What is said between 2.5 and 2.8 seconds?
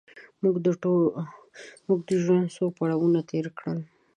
څو